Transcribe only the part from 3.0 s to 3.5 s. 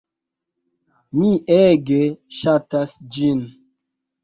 ĝin.